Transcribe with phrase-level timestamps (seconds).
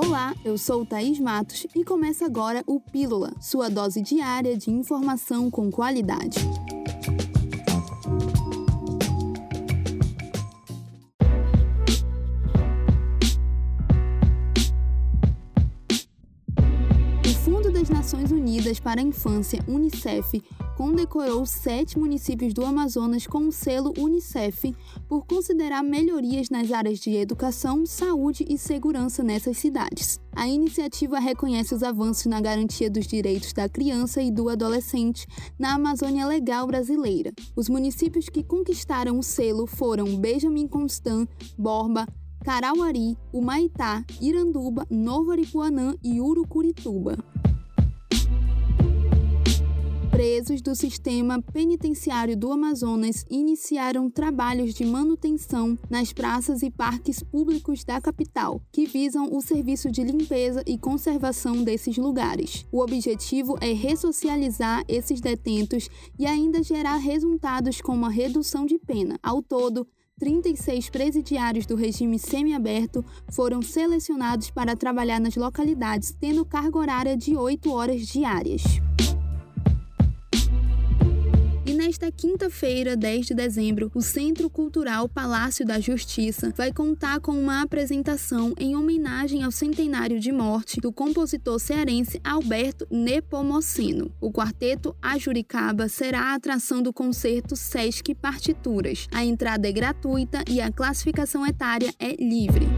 [0.00, 5.50] Olá, eu sou Thaís Matos e começa agora o Pílula, sua dose diária de informação
[5.50, 6.38] com qualidade.
[17.26, 20.40] O Fundo das Nações Unidas para a Infância, UNICEF,
[20.78, 24.72] condecorou sete municípios do Amazonas com o selo Unicef
[25.08, 30.20] por considerar melhorias nas áreas de educação, saúde e segurança nessas cidades.
[30.36, 35.26] A iniciativa reconhece os avanços na garantia dos direitos da criança e do adolescente
[35.58, 37.32] na Amazônia Legal brasileira.
[37.56, 42.06] Os municípios que conquistaram o selo foram Benjamin Constant, Borba,
[42.44, 47.18] Carauari, Humaitá, Iranduba, Novo Aripuanã e Urucurituba
[50.18, 57.84] presos do sistema penitenciário do Amazonas iniciaram trabalhos de manutenção nas praças e parques públicos
[57.84, 62.66] da capital, que visam o serviço de limpeza e conservação desses lugares.
[62.72, 69.20] O objetivo é ressocializar esses detentos e ainda gerar resultados como a redução de pena.
[69.22, 69.86] Ao todo,
[70.18, 77.36] 36 presidiários do regime semiaberto foram selecionados para trabalhar nas localidades, tendo carga horária de
[77.36, 78.80] 8 horas diárias.
[82.00, 87.60] Nesta quinta-feira, 10 de dezembro, o Centro Cultural Palácio da Justiça vai contar com uma
[87.60, 94.12] apresentação em homenagem ao centenário de morte do compositor cearense Alberto Nepomuceno.
[94.20, 99.08] O quarteto Ajuricaba será a atração do concerto Sesc Partituras.
[99.12, 102.68] A entrada é gratuita e a classificação etária é livre.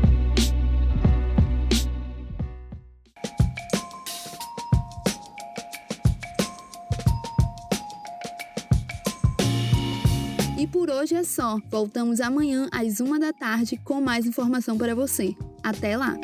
[10.60, 11.58] E por hoje é só.
[11.70, 15.34] Voltamos amanhã às uma da tarde com mais informação para você.
[15.62, 16.18] Até lá!